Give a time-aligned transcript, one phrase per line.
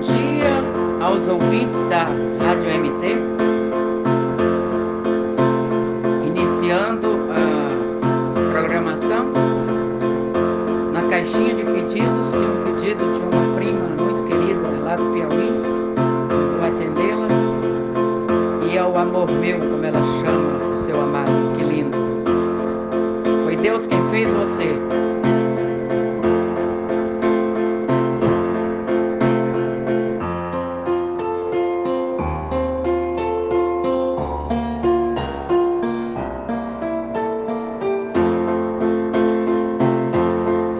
[0.00, 0.50] dia
[1.00, 2.04] aos ouvintes da
[2.38, 3.16] Rádio MT.
[6.26, 9.26] Iniciando a programação,
[10.92, 15.52] na caixinha de pedidos tem um pedido de uma prima muito querida lá do Piauí.
[16.56, 17.28] Vou atendê-la.
[18.66, 21.96] E é o amor meu, como ela chama o seu amado, que lindo.
[23.44, 24.78] Foi Deus quem fez você.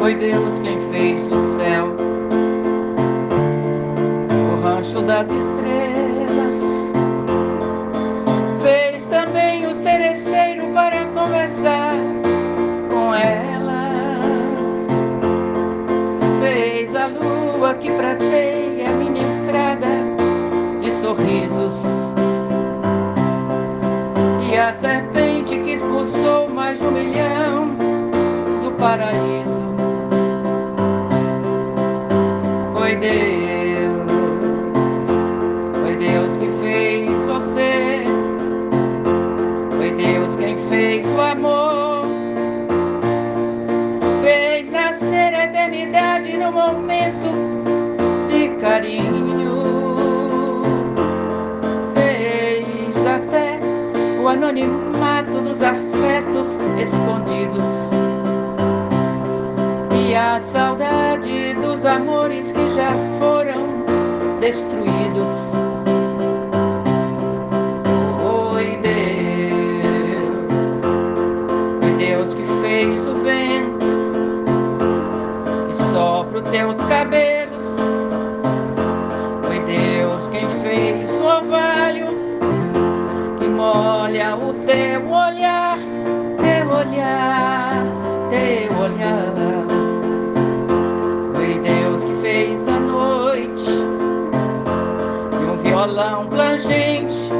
[0.00, 1.94] Foi Deus quem fez o céu,
[4.50, 6.56] o rancho das estrelas.
[8.62, 11.96] Fez também o seresteiro para conversar
[12.90, 14.88] com elas.
[16.40, 19.86] Fez a lua que prateia minha estrada
[20.80, 21.84] de sorrisos.
[24.50, 27.76] E a serpente que expulsou mais de um milhão
[28.62, 29.59] do paraíso.
[32.90, 34.10] Foi Deus,
[35.80, 38.02] foi Deus que fez você,
[39.76, 42.08] foi Deus quem fez o amor,
[44.20, 47.28] fez nascer a eternidade no momento
[48.26, 49.44] de carinho,
[51.94, 53.60] fez até
[54.20, 57.64] o anonimato dos afetos escondidos.
[59.92, 60.69] E a saudade
[62.48, 63.84] que já foram
[64.40, 65.28] destruídos.
[68.22, 70.52] Foi Deus,
[71.80, 73.86] foi Deus que fez o vento
[75.68, 77.76] que sopra os teus cabelos.
[79.46, 82.08] Foi Deus quem fez o orvalho
[83.38, 85.78] que molha o teu olhar,
[86.38, 87.84] teu olhar,
[88.30, 89.49] teu olhar.
[95.62, 97.30] Violão plangente.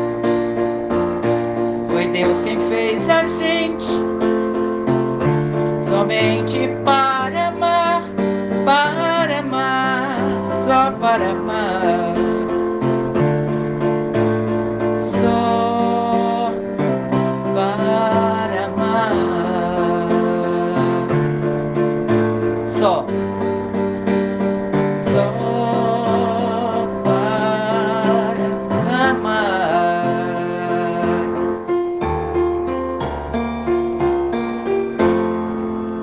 [1.91, 3.87] Foi Deus quem fez a gente
[5.89, 8.03] somente para amar,
[8.65, 10.19] para amar,
[10.65, 11.70] só para amar.